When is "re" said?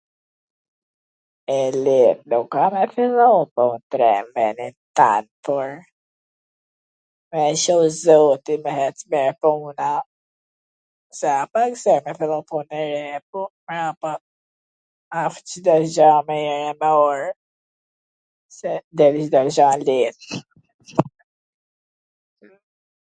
12.93-13.03